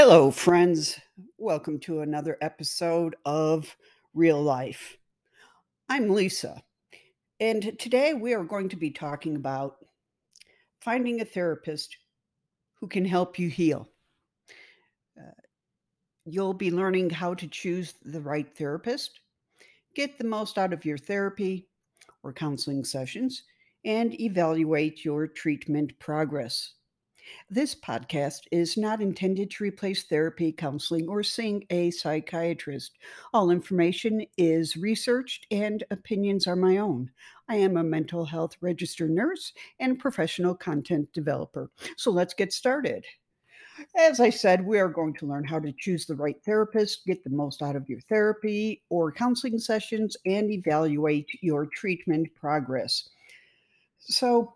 [0.00, 1.00] Hello, friends.
[1.38, 3.76] Welcome to another episode of
[4.14, 4.96] Real Life.
[5.88, 6.62] I'm Lisa,
[7.40, 9.78] and today we are going to be talking about
[10.80, 11.96] finding a therapist
[12.74, 13.88] who can help you heal.
[15.20, 15.32] Uh,
[16.24, 19.18] you'll be learning how to choose the right therapist,
[19.96, 21.66] get the most out of your therapy
[22.22, 23.42] or counseling sessions,
[23.84, 26.74] and evaluate your treatment progress.
[27.50, 32.98] This podcast is not intended to replace therapy, counseling, or seeing a psychiatrist.
[33.32, 37.10] All information is researched and opinions are my own.
[37.48, 41.70] I am a mental health registered nurse and professional content developer.
[41.96, 43.04] So let's get started.
[43.96, 47.22] As I said, we are going to learn how to choose the right therapist, get
[47.22, 53.08] the most out of your therapy or counseling sessions, and evaluate your treatment progress.
[54.00, 54.54] So,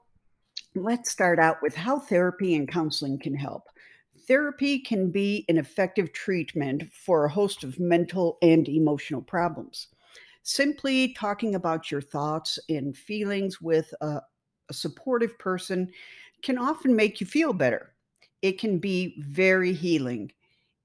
[0.75, 3.65] Let's start out with how therapy and counseling can help.
[4.27, 9.89] Therapy can be an effective treatment for a host of mental and emotional problems.
[10.45, 14.20] Simply talking about your thoughts and feelings with a,
[14.70, 15.91] a supportive person
[16.42, 17.92] can often make you feel better.
[18.41, 20.33] It can be very healing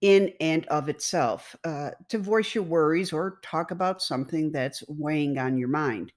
[0.01, 5.37] in and of itself uh, to voice your worries or talk about something that's weighing
[5.37, 6.11] on your mind.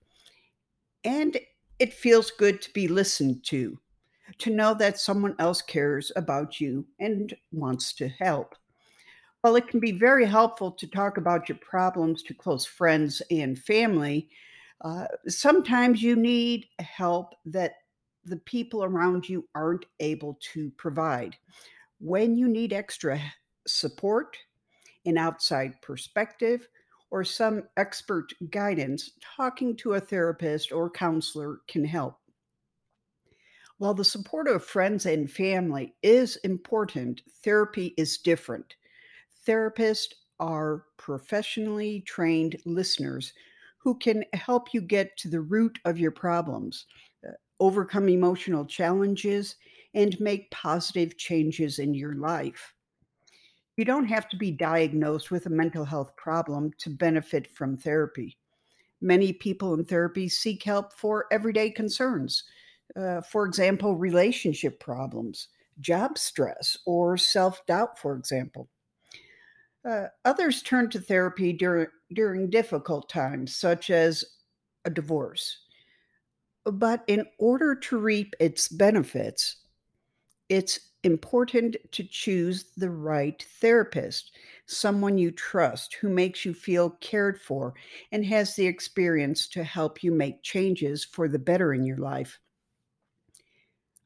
[1.05, 1.39] And
[1.81, 3.77] it feels good to be listened to,
[4.39, 8.55] to know that someone else cares about you and wants to help.
[9.41, 13.59] While it can be very helpful to talk about your problems to close friends and
[13.59, 14.29] family,
[14.83, 17.73] uh, sometimes you need help that
[18.27, 21.37] the people around you aren't able to provide.
[21.99, 23.19] When you need extra
[23.67, 24.37] support,
[25.07, 26.69] an outside perspective,
[27.11, 32.19] or some expert guidance, talking to a therapist or counselor can help.
[33.79, 38.77] While the support of friends and family is important, therapy is different.
[39.47, 43.33] Therapists are professionally trained listeners
[43.79, 46.87] who can help you get to the root of your problems,
[47.27, 49.57] uh, overcome emotional challenges,
[49.95, 52.75] and make positive changes in your life.
[53.81, 58.37] You don't have to be diagnosed with a mental health problem to benefit from therapy.
[59.01, 62.45] Many people in therapy seek help for everyday concerns.
[62.95, 65.49] Uh, for example, relationship problems,
[65.81, 68.69] job stress, or self doubt, for example.
[69.83, 74.23] Uh, others turn to therapy during, during difficult times, such as
[74.85, 75.57] a divorce.
[76.67, 79.57] But in order to reap its benefits,
[80.51, 84.33] it's important to choose the right therapist,
[84.67, 87.75] someone you trust who makes you feel cared for
[88.13, 92.39] and has the experience to help you make changes for the better in your life.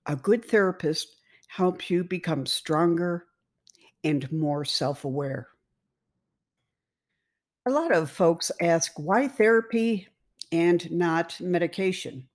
[0.07, 1.17] A good therapist
[1.49, 3.27] helps you become stronger
[4.03, 5.49] and more self aware.
[7.67, 10.09] A lot of folks ask why therapy
[10.53, 12.29] and not medication?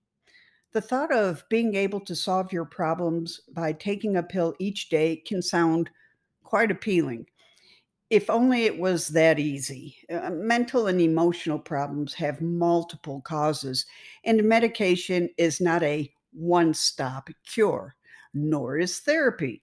[0.72, 5.16] The thought of being able to solve your problems by taking a pill each day
[5.16, 5.90] can sound
[6.44, 7.26] quite appealing.
[8.08, 9.96] If only it was that easy.
[10.12, 13.86] Uh, mental and emotional problems have multiple causes,
[14.24, 17.94] and medication is not a one stop cure,
[18.34, 19.62] nor is therapy.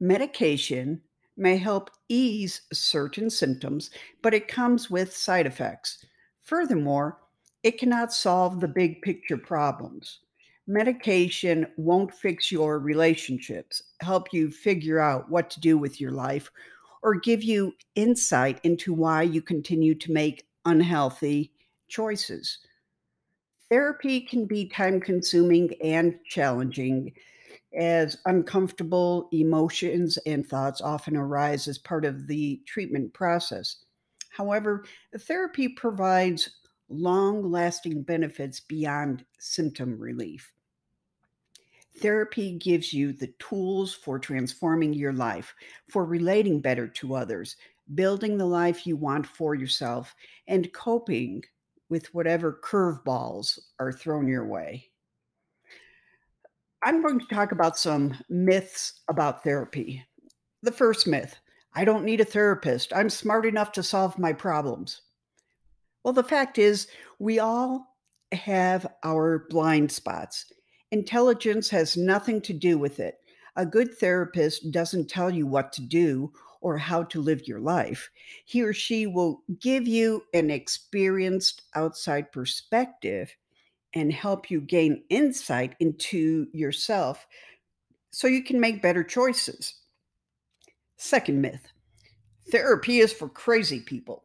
[0.00, 1.00] Medication
[1.36, 3.90] may help ease certain symptoms,
[4.22, 6.04] but it comes with side effects.
[6.42, 7.18] Furthermore,
[7.64, 10.20] it cannot solve the big picture problems.
[10.66, 16.50] Medication won't fix your relationships, help you figure out what to do with your life,
[17.02, 21.52] or give you insight into why you continue to make unhealthy
[21.88, 22.58] choices.
[23.70, 27.12] Therapy can be time consuming and challenging
[27.74, 33.84] as uncomfortable emotions and thoughts often arise as part of the treatment process.
[34.30, 34.84] However,
[35.18, 36.50] therapy provides
[36.88, 40.52] long lasting benefits beyond symptom relief.
[42.00, 45.54] Therapy gives you the tools for transforming your life,
[45.88, 47.56] for relating better to others,
[47.94, 50.14] building the life you want for yourself,
[50.48, 51.42] and coping
[51.88, 54.90] with whatever curveballs are thrown your way.
[56.82, 60.04] I'm going to talk about some myths about therapy.
[60.62, 61.36] The first myth
[61.76, 62.92] I don't need a therapist.
[62.92, 65.02] I'm smart enough to solve my problems.
[66.04, 66.86] Well, the fact is,
[67.18, 67.96] we all
[68.32, 70.52] have our blind spots.
[70.90, 73.16] Intelligence has nothing to do with it.
[73.56, 78.10] A good therapist doesn't tell you what to do or how to live your life.
[78.44, 83.34] He or she will give you an experienced outside perspective
[83.94, 87.26] and help you gain insight into yourself
[88.10, 89.74] so you can make better choices.
[90.96, 91.72] Second myth
[92.50, 94.23] therapy is for crazy people.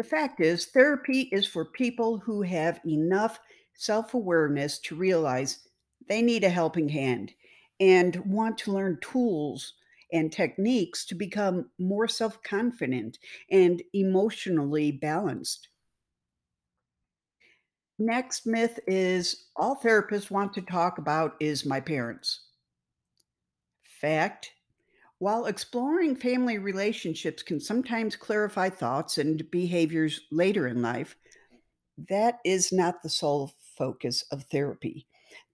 [0.00, 3.38] The fact is, therapy is for people who have enough
[3.74, 5.68] self awareness to realize
[6.08, 7.34] they need a helping hand
[7.80, 9.74] and want to learn tools
[10.10, 13.18] and techniques to become more self confident
[13.50, 15.68] and emotionally balanced.
[17.98, 22.46] Next myth is all therapists want to talk about is my parents.
[24.00, 24.50] Fact
[25.20, 31.14] While exploring family relationships can sometimes clarify thoughts and behaviors later in life,
[32.08, 35.06] that is not the sole focus of therapy.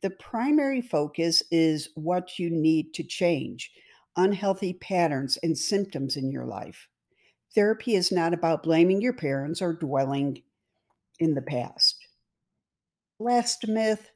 [0.03, 3.73] The primary focus is what you need to change
[4.17, 6.87] unhealthy patterns and symptoms in your life.
[7.53, 10.45] Therapy is not about blaming your parents or dwelling
[11.19, 12.07] in the past.
[13.19, 14.13] Last myth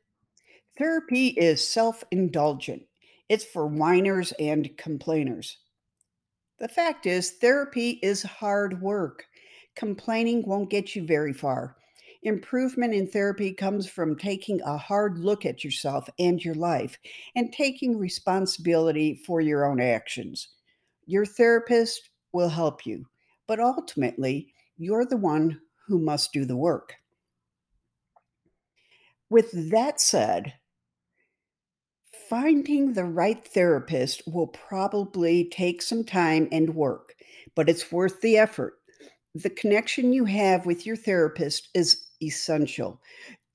[0.79, 2.85] therapy is self indulgent,
[3.31, 5.59] it's for whiners and complainers.
[6.59, 9.25] The fact is, therapy is hard work.
[9.77, 11.77] Complaining won't get you very far.
[12.25, 16.99] Improvement in therapy comes from taking a hard look at yourself and your life
[17.37, 20.49] and taking responsibility for your own actions.
[21.07, 23.07] Your therapist will help you,
[23.47, 26.95] but ultimately, you're the one who must do the work.
[29.31, 30.55] With that said,
[32.31, 37.17] finding the right therapist will probably take some time and work,
[37.57, 38.75] but it's worth the effort.
[39.35, 43.01] The connection you have with your therapist is essential.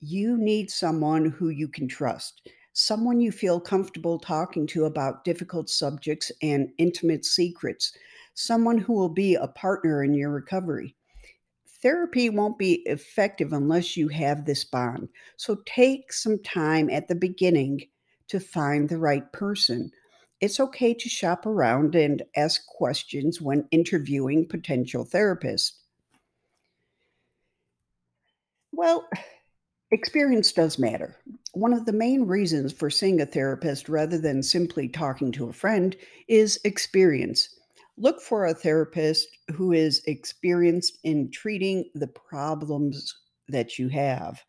[0.00, 5.70] You need someone who you can trust, someone you feel comfortable talking to about difficult
[5.70, 7.94] subjects and intimate secrets,
[8.34, 10.94] someone who will be a partner in your recovery.
[11.82, 15.08] Therapy won't be effective unless you have this bond.
[15.38, 17.80] So take some time at the beginning
[18.28, 19.90] to find the right person.
[20.40, 25.72] It's okay to shop around and ask questions when interviewing potential therapists.
[28.72, 29.08] Well,
[29.90, 31.16] experience does matter.
[31.54, 35.54] One of the main reasons for seeing a therapist rather than simply talking to a
[35.54, 35.96] friend
[36.28, 37.48] is experience.
[37.96, 43.14] Look for a therapist who is experienced in treating the problems
[43.48, 44.42] that you have.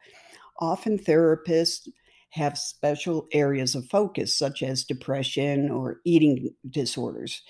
[0.59, 1.87] Often, therapists
[2.31, 7.41] have special areas of focus, such as depression or eating disorders.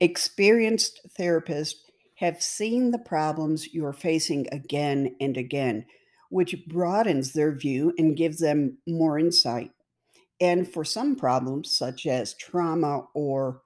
[0.00, 1.74] Experienced therapists
[2.16, 5.86] have seen the problems you're facing again and again,
[6.30, 9.70] which broadens their view and gives them more insight.
[10.40, 13.62] And for some problems, such as trauma or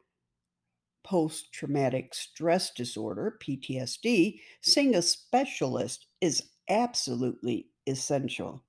[1.05, 8.65] post traumatic stress disorder, PTSD, seeing a specialist is absolutely essential.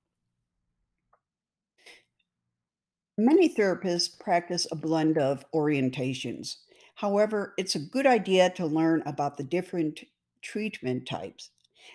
[3.18, 6.56] Many therapists practice a blend of orientations.
[6.96, 10.00] However, it's a good idea to learn about the different
[10.42, 11.50] treatment types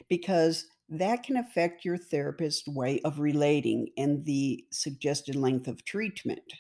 [0.10, 6.54] because that can affect your therapist's way of relating and the suggested length of treatment.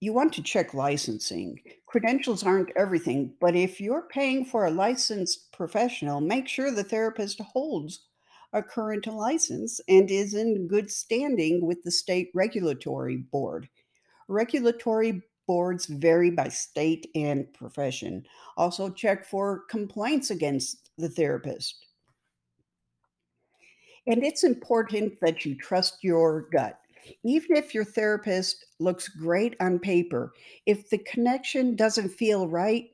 [0.00, 1.60] You want to check licensing.
[1.86, 7.40] Credentials aren't everything, but if you're paying for a licensed professional, make sure the therapist
[7.40, 8.06] holds
[8.52, 13.68] a current license and is in good standing with the state regulatory board.
[14.28, 18.24] Regulatory boards vary by state and profession.
[18.56, 21.86] Also, check for complaints against the therapist.
[24.06, 26.78] And it's important that you trust your gut.
[27.24, 30.32] Even if your therapist looks great on paper,
[30.66, 32.90] if the connection doesn't feel right,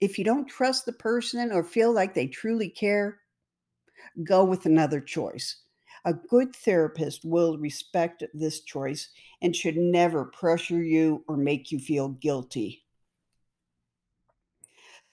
[0.00, 3.18] if you don't trust the person or feel like they truly care,
[4.24, 5.56] go with another choice.
[6.04, 9.08] A good therapist will respect this choice
[9.42, 12.84] and should never pressure you or make you feel guilty.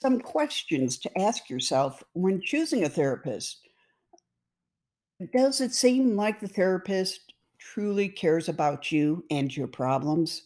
[0.00, 3.60] Some questions to ask yourself when choosing a therapist
[5.32, 10.42] Does it seem like the therapist truly cares about you and your problems?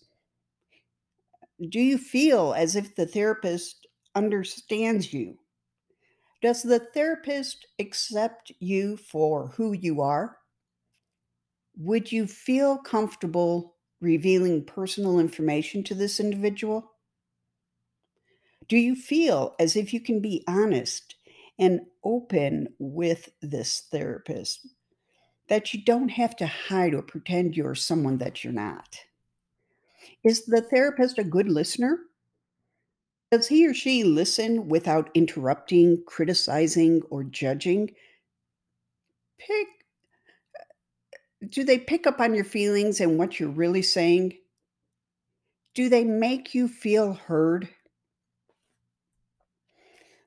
[1.69, 5.39] Do you feel as if the therapist understands you?
[6.41, 10.39] Does the therapist accept you for who you are?
[11.77, 16.93] Would you feel comfortable revealing personal information to this individual?
[18.69, 21.17] Do you feel as if you can be honest
[21.59, 24.67] and open with this therapist?
[25.49, 29.01] That you don't have to hide or pretend you're someone that you're not?
[30.23, 31.99] Is the therapist a good listener?
[33.31, 37.91] Does he or she listen without interrupting, criticizing, or judging?
[39.39, 39.69] Pick
[40.59, 44.39] uh, do they pick up on your feelings and what you're really saying?
[45.75, 47.69] Do they make you feel heard?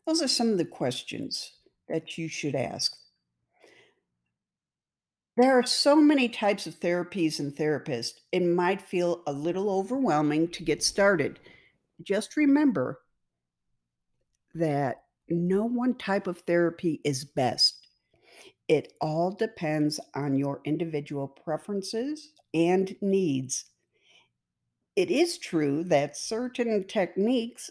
[0.06, 1.54] Those are some of the questions
[1.90, 2.96] that you should ask.
[5.38, 10.50] There are so many types of therapies and therapists, it might feel a little overwhelming
[10.50, 11.40] to get started.
[12.04, 13.00] Just remember
[14.54, 17.88] that no one type of therapy is best.
[18.68, 23.66] It all depends on your individual preferences and needs.
[24.96, 27.70] It is true that certain techniques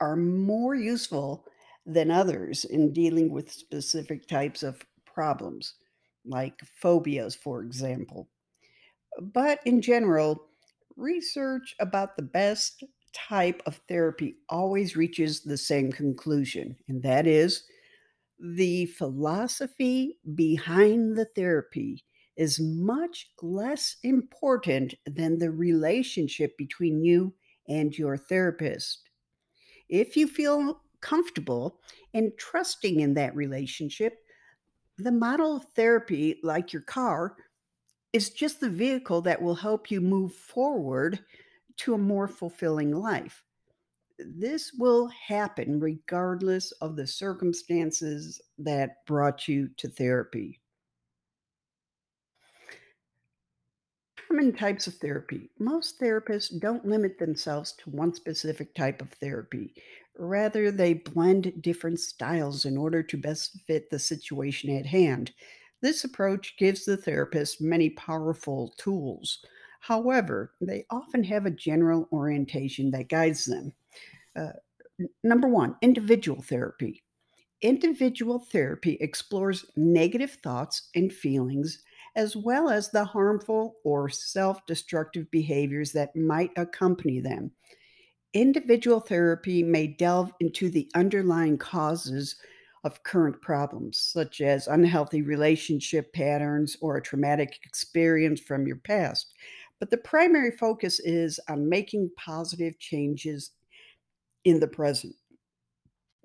[0.00, 1.44] are more useful
[1.86, 5.74] than others in dealing with specific types of problems,
[6.24, 8.28] like phobias, for example.
[9.20, 10.46] But in general,
[10.96, 12.84] research about the best
[13.28, 17.64] type of therapy always reaches the same conclusion, and that is
[18.40, 22.04] the philosophy behind the therapy
[22.36, 27.34] is much less important than the relationship between you
[27.68, 29.10] and your therapist.
[29.88, 31.80] If you feel comfortable
[32.14, 34.18] and trusting in that relationship,
[34.98, 37.36] the model of therapy, like your car,
[38.12, 41.18] is just the vehicle that will help you move forward
[41.78, 43.42] to a more fulfilling life.
[44.18, 50.60] This will happen regardless of the circumstances that brought you to therapy.
[54.28, 55.50] Common types of therapy.
[55.58, 59.72] Most therapists don't limit themselves to one specific type of therapy.
[60.18, 65.32] Rather, they blend different styles in order to best fit the situation at hand.
[65.80, 69.44] This approach gives the therapist many powerful tools.
[69.80, 73.72] However, they often have a general orientation that guides them.
[74.36, 74.52] Uh,
[75.22, 77.02] number one, individual therapy.
[77.60, 81.82] Individual therapy explores negative thoughts and feelings,
[82.14, 87.50] as well as the harmful or self destructive behaviors that might accompany them.
[88.34, 92.36] Individual therapy may delve into the underlying causes
[92.84, 99.34] of current problems, such as unhealthy relationship patterns or a traumatic experience from your past.
[99.80, 103.52] But the primary focus is on making positive changes
[104.44, 105.14] in the present.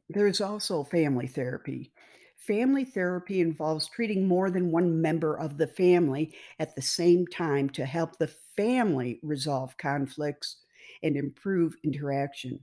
[0.10, 1.92] There's also family therapy.
[2.36, 7.70] Family therapy involves treating more than one member of the family at the same time
[7.70, 10.58] to help the family resolve conflicts
[11.04, 12.60] and improve interaction.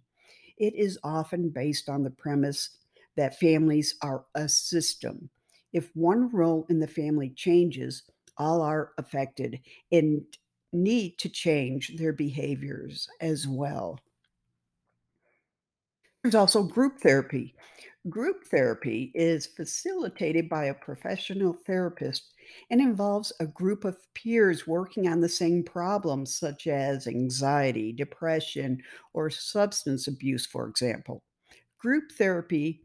[0.59, 2.77] It is often based on the premise
[3.17, 5.31] that families are a system.
[5.73, 8.03] If one role in the family changes,
[8.37, 9.61] all are affected
[9.93, 10.23] and
[10.73, 13.99] need to change their behaviors as well.
[16.23, 17.55] There's also group therapy.
[18.09, 22.33] Group therapy is facilitated by a professional therapist
[22.71, 28.83] and involves a group of peers working on the same problems, such as anxiety, depression,
[29.13, 31.23] or substance abuse, for example.
[31.79, 32.83] Group therapy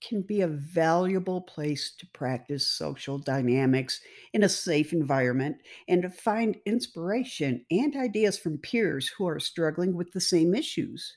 [0.00, 4.00] can be a valuable place to practice social dynamics
[4.32, 5.56] in a safe environment
[5.88, 11.16] and to find inspiration and ideas from peers who are struggling with the same issues.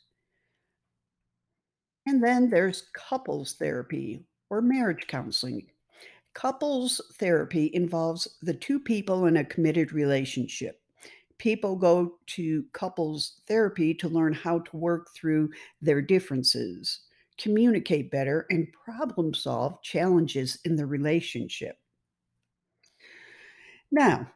[2.07, 5.67] And then there's couples therapy or marriage counseling.
[6.33, 10.81] Couples therapy involves the two people in a committed relationship.
[11.37, 15.49] People go to couples therapy to learn how to work through
[15.81, 17.01] their differences,
[17.41, 21.77] communicate better, and problem solve challenges in the relationship.
[23.91, 24.31] Now,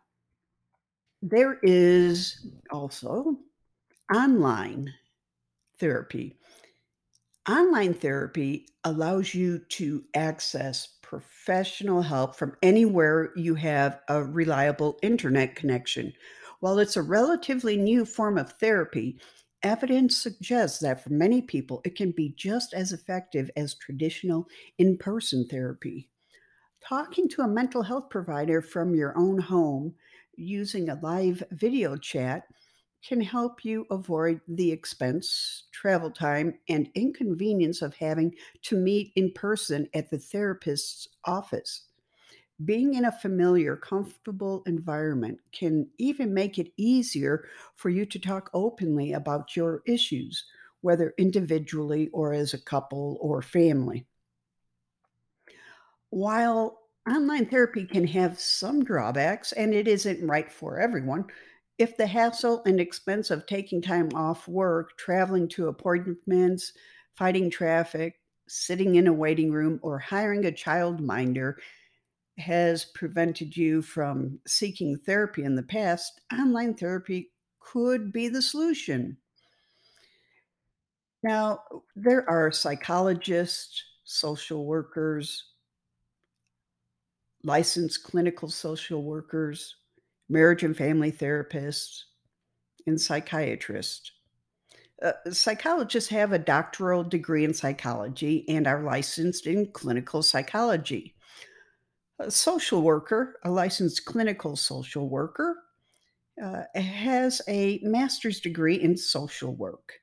[1.21, 3.37] there is also
[4.13, 4.93] online
[5.79, 6.37] therapy.
[7.49, 15.55] Online therapy allows you to access professional help from anywhere you have a reliable internet
[15.55, 16.11] connection.
[16.59, 19.19] While it's a relatively new form of therapy,
[19.65, 24.95] evidence suggests that for many people it can be just as effective as traditional in
[24.95, 26.07] person therapy.
[26.87, 29.95] Talking to a mental health provider from your own home
[30.37, 32.43] using a live video chat
[33.07, 39.31] can help you avoid the expense, travel time, and inconvenience of having to meet in
[39.31, 41.87] person at the therapist's office.
[42.63, 48.49] Being in a familiar, comfortable environment can even make it easier for you to talk
[48.53, 50.45] openly about your issues,
[50.81, 54.07] whether individually or as a couple or family.
[56.09, 61.25] While online therapy can have some drawbacks and it isn't right for everyone,
[61.77, 66.73] if the hassle and expense of taking time off work, traveling to appointments,
[67.15, 71.55] fighting traffic, sitting in a waiting room, or hiring a childminder
[72.37, 79.17] has prevented you from seeking therapy in the past, online therapy could be the solution.
[81.23, 81.61] Now,
[81.95, 85.43] there are psychologists, social workers,
[87.43, 89.75] licensed clinical social workers,
[90.29, 92.03] marriage and family therapists,
[92.85, 94.11] and psychiatrists.
[95.01, 101.15] Uh, psychologists have a doctoral degree in psychology and are licensed in clinical psychology.
[102.19, 105.57] A social worker, a licensed clinical social worker,
[106.41, 109.93] uh, has a master's degree in social work,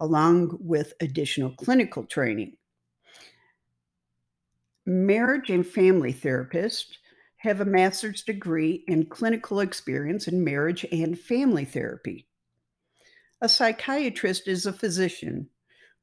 [0.00, 2.56] along with additional clinical training.
[4.86, 6.96] Marriage and family therapists
[7.36, 12.26] have a master's degree in clinical experience in marriage and family therapy.
[13.40, 15.48] A psychiatrist is a physician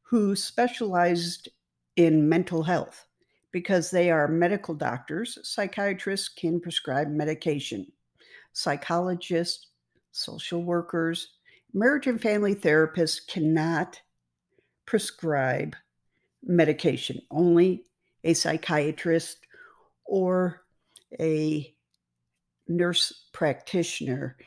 [0.02, 1.50] who specialized
[1.98, 3.07] in mental health.
[3.58, 7.92] Because they are medical doctors, psychiatrists can prescribe medication.
[8.54, 9.70] Psychologists,
[10.12, 11.30] social workers,
[11.74, 14.00] marriage and family therapists cannot
[14.86, 15.76] prescribe
[16.44, 17.20] medication.
[17.32, 17.86] Only
[18.24, 19.40] a psychiatrist
[20.06, 20.64] or
[21.20, 21.74] a
[22.68, 24.38] nurse practitioner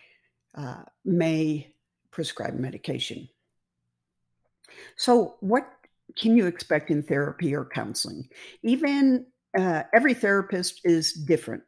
[0.54, 1.72] uh, may
[2.12, 3.28] prescribe medication.
[4.94, 5.68] So, what
[6.16, 8.28] can you expect in therapy or counseling?
[8.62, 9.26] Even
[9.58, 11.62] uh, every therapist is different,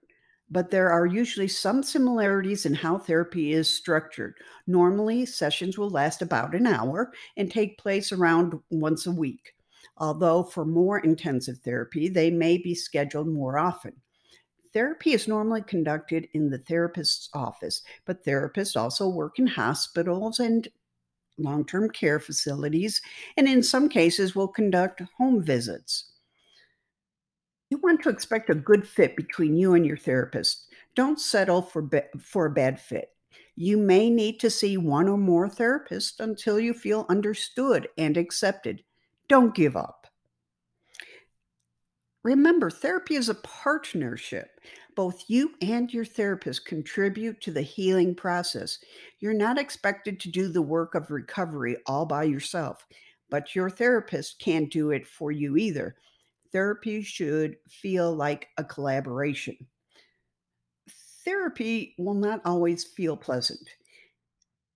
[0.50, 4.34] but there are usually some similarities in how therapy is structured.
[4.66, 9.54] Normally, sessions will last about an hour and take place around once a week.
[9.98, 13.92] Although for more intensive therapy, they may be scheduled more often.
[14.72, 20.66] Therapy is normally conducted in the therapist's office, but therapists also work in hospitals and
[21.38, 23.00] long term care facilities,
[23.36, 26.12] and in some cases will conduct home visits.
[27.70, 30.66] You want to expect a good fit between you and your therapist.
[30.94, 33.08] Don't settle for, be- for a bad fit.
[33.56, 38.84] You may need to see one or more therapists until you feel understood and accepted.
[39.28, 40.01] Don't give up.
[42.24, 44.60] Remember, therapy is a partnership.
[44.94, 48.78] Both you and your therapist contribute to the healing process.
[49.18, 52.86] You're not expected to do the work of recovery all by yourself,
[53.30, 55.96] but your therapist can't do it for you either.
[56.52, 59.56] Therapy should feel like a collaboration.
[61.24, 63.68] Therapy will not always feel pleasant.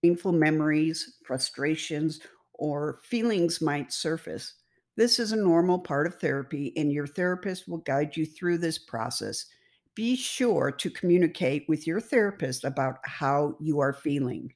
[0.03, 2.21] Painful memories, frustrations,
[2.55, 4.55] or feelings might surface.
[4.97, 8.79] This is a normal part of therapy, and your therapist will guide you through this
[8.79, 9.47] process.
[9.95, 14.55] Be sure to communicate with your therapist about how you are feeling.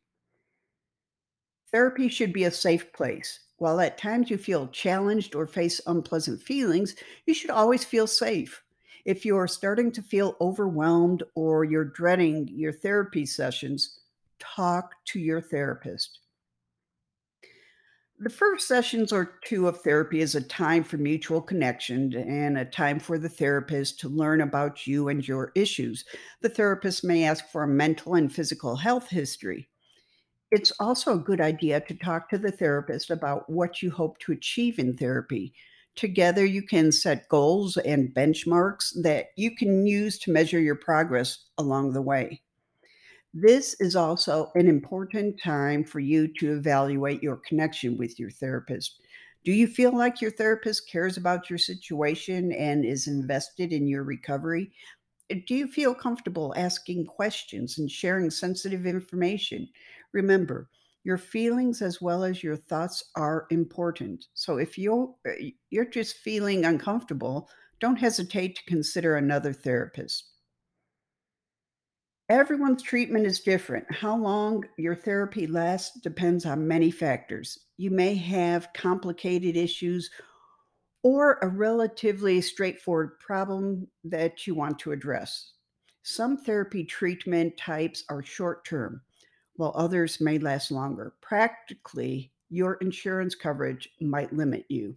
[1.70, 3.40] Therapy should be a safe place.
[3.58, 8.62] While at times you feel challenged or face unpleasant feelings, you should always feel safe.
[9.04, 14.00] If you are starting to feel overwhelmed or you're dreading your therapy sessions,
[14.38, 16.20] talk to your therapist.
[18.22, 22.66] The first sessions or two of therapy is a time for mutual connection and a
[22.66, 26.04] time for the therapist to learn about you and your issues.
[26.42, 29.70] The therapist may ask for a mental and physical health history.
[30.50, 34.32] It's also a good idea to talk to the therapist about what you hope to
[34.32, 35.54] achieve in therapy.
[35.96, 41.46] Together, you can set goals and benchmarks that you can use to measure your progress
[41.56, 42.42] along the way.
[43.34, 49.00] This is also an important time for you to evaluate your connection with your therapist.
[49.44, 54.04] Do you feel like your therapist cares about your situation and is invested in your
[54.04, 54.72] recovery?
[55.30, 59.68] Uh, Do you feel comfortable asking questions and sharing sensitive information?
[60.12, 60.68] Remember,
[61.04, 64.26] your feelings as well as your thoughts are important.
[64.34, 65.32] So if you uh,
[65.70, 67.48] you're just feeling uncomfortable,
[67.80, 70.30] don't hesitate to consider another therapist.
[72.30, 73.92] Everyone's treatment is different.
[73.92, 77.58] How long your therapy lasts depends on many factors.
[77.76, 80.08] You may have complicated issues
[81.02, 85.54] or a relatively straightforward problem that you want to address.
[86.04, 89.02] Some therapy treatment types are short term,
[89.56, 91.14] while others may last longer.
[91.20, 94.94] Practically, your insurance coverage might limit you.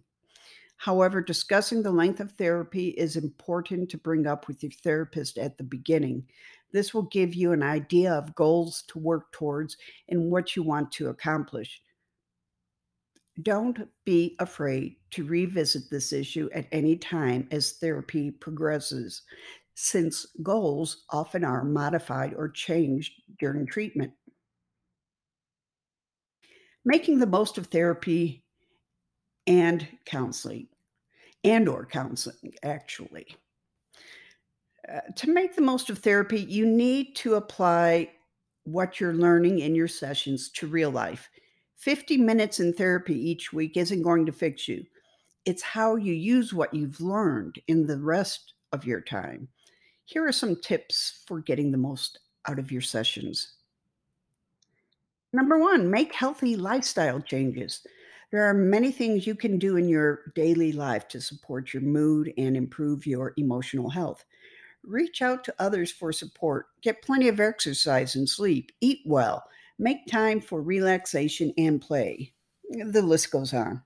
[0.76, 5.56] However, discussing the length of therapy is important to bring up with your therapist at
[5.56, 6.26] the beginning.
[6.74, 9.76] This will give you an idea of goals to work towards
[10.08, 11.80] and what you want to accomplish.
[13.42, 19.22] Don't be afraid to revisit this issue at any time as therapy progresses,
[19.76, 24.12] since goals often are modified or changed during treatment.
[26.84, 28.44] Making the most of therapy
[29.46, 30.66] and counseling
[31.44, 33.36] and or counseling actually.
[34.92, 38.10] Uh, to make the most of therapy, you need to apply
[38.64, 41.28] what you're learning in your sessions to real life.
[41.76, 44.84] 50 minutes in therapy each week isn't going to fix you.
[45.44, 49.48] It's how you use what you've learned in the rest of your time.
[50.06, 52.18] Here are some tips for getting the most
[52.48, 53.54] out of your sessions.
[55.32, 57.86] Number one, make healthy lifestyle changes.
[58.30, 62.32] There are many things you can do in your daily life to support your mood
[62.38, 64.24] and improve your emotional health.
[64.86, 66.66] Reach out to others for support.
[66.82, 68.72] Get plenty of exercise and sleep.
[68.80, 69.44] Eat well.
[69.78, 72.32] Make time for relaxation and play.
[72.70, 73.82] The list goes on.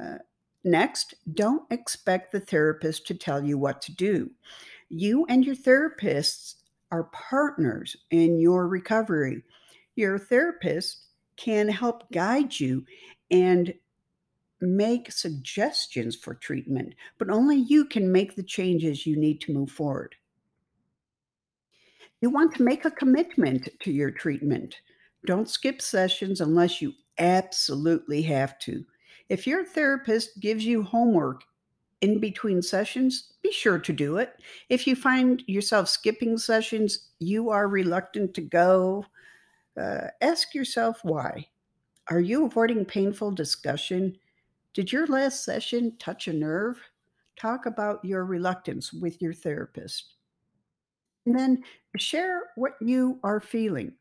[0.00, 0.18] Uh,
[0.64, 4.30] next, don't expect the therapist to tell you what to do.
[4.88, 6.56] You and your therapists
[6.90, 9.42] are partners in your recovery.
[9.96, 11.04] Your therapist
[11.36, 12.84] can help guide you
[13.30, 13.72] and
[14.60, 19.70] make suggestions for treatment, but only you can make the changes you need to move
[19.70, 20.16] forward.
[22.20, 24.76] You want to make a commitment to your treatment.
[25.26, 28.84] Don't skip sessions unless you absolutely have to.
[29.28, 31.44] If your therapist gives you homework
[32.00, 34.34] in between sessions, be sure to do it.
[34.68, 39.04] If you find yourself skipping sessions, you are reluctant to go,
[39.80, 41.46] uh, ask yourself why.
[42.08, 44.16] Are you avoiding painful discussion?
[44.80, 46.80] Did your last session touch a nerve?
[47.38, 50.14] Talk about your reluctance with your therapist.
[51.26, 51.64] And then
[51.98, 53.92] share what you are feeling.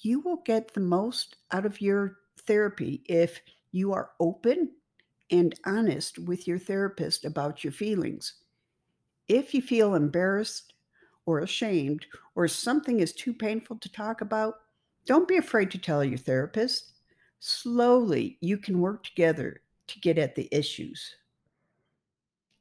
[0.00, 4.70] You will get the most out of your therapy if you are open
[5.30, 8.32] and honest with your therapist about your feelings.
[9.28, 10.72] If you feel embarrassed
[11.26, 14.54] or ashamed or something is too painful to talk about,
[15.04, 16.92] don't be afraid to tell your therapist.
[17.40, 21.16] Slowly, you can work together to get at the issues.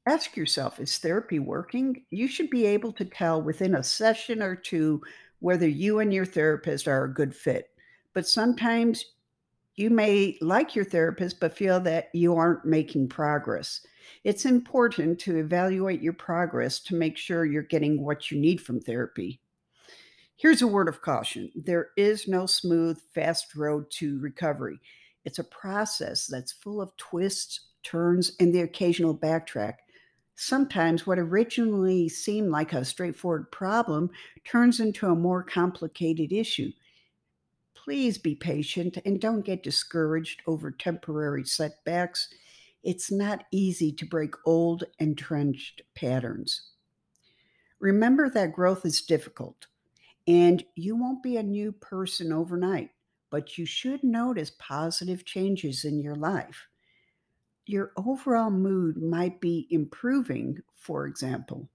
[0.07, 2.05] Ask yourself is therapy working?
[2.11, 5.01] You should be able to tell within a session or two
[5.39, 7.69] whether you and your therapist are a good fit.
[8.13, 9.05] But sometimes
[9.75, 13.81] you may like your therapist, but feel that you aren't making progress.
[14.23, 18.79] It's important to evaluate your progress to make sure you're getting what you need from
[18.79, 19.39] therapy.
[20.37, 24.79] Here's a word of caution there is no smooth, fast road to recovery.
[25.27, 29.73] It's a process that's full of twists, turns, and the occasional backtrack.
[30.35, 34.09] Sometimes what originally seemed like a straightforward problem
[34.45, 36.71] turns into a more complicated issue.
[37.75, 42.29] Please be patient and don't get discouraged over temporary setbacks.
[42.81, 46.69] It's not easy to break old, entrenched patterns.
[47.81, 49.67] Remember that growth is difficult
[50.25, 52.91] and you won't be a new person overnight
[53.29, 56.67] but you should notice positive changes in your life.
[57.65, 61.69] Your overall mood might be improving, for example.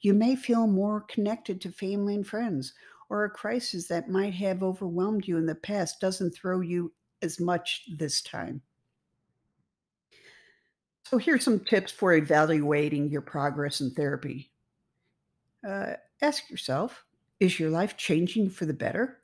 [0.00, 2.74] You may feel more connected to family and friends,
[3.10, 7.40] or a crisis that might have overwhelmed you in the past doesn't throw you as
[7.40, 8.62] much this time.
[11.04, 14.50] So, here's some tips for evaluating your progress in therapy.
[15.66, 17.04] Uh, ask yourself
[17.40, 19.23] Is your life changing for the better?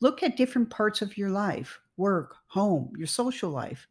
[0.00, 3.88] Look at different parts of your life work, home, your social life.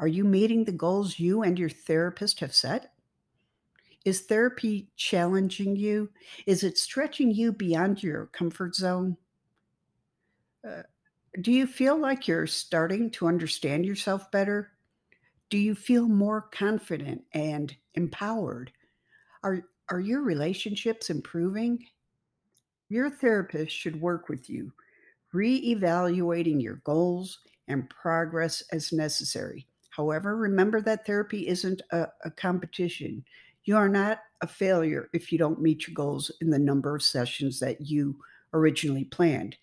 [0.00, 2.92] Are you meeting the goals you and your therapist have set?
[4.04, 6.10] Is therapy challenging you?
[6.46, 9.16] Is it stretching you beyond your comfort zone?
[10.66, 10.82] Uh,
[11.40, 14.70] do you feel like you're starting to understand yourself better?
[15.50, 18.72] Do you feel more confident and empowered?
[19.42, 21.84] Are, are your relationships improving?
[22.88, 24.72] Your therapist should work with you
[25.32, 29.66] re-evaluating your goals and progress as necessary.
[29.90, 33.24] However, remember that therapy isn't a, a, competition.
[33.64, 37.02] You are not a failure if you don't meet your goals in the number of
[37.02, 38.16] sessions that you
[38.52, 39.56] originally planned.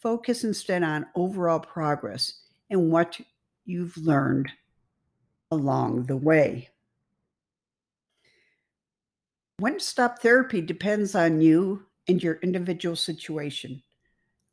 [0.00, 3.20] Focus instead on overall progress and what
[3.64, 4.50] you've learned
[5.50, 6.68] along the way.
[9.58, 13.82] When to stop therapy depends on you and your individual situation.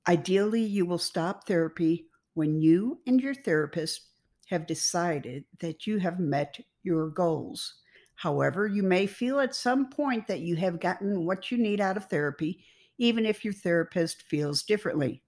[0.10, 4.08] Ideally, you will stop therapy when you and your therapist
[4.48, 7.76] have decided that you have met your goals.
[8.16, 11.96] However, you may feel at some point that you have gotten what you need out
[11.96, 12.66] of therapy,
[12.98, 15.22] even if your therapist feels differently.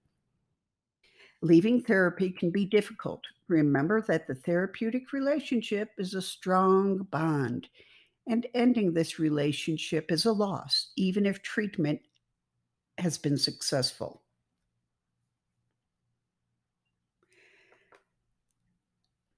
[1.42, 3.22] Leaving therapy can be difficult.
[3.46, 7.68] Remember that the therapeutic relationship is a strong bond,
[8.26, 12.00] and ending this relationship is a loss, even if treatment
[12.98, 14.22] has been successful.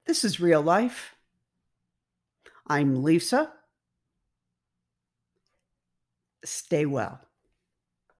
[0.06, 1.14] This is real life.
[2.66, 3.52] I'm Lisa.
[6.44, 7.20] Stay well.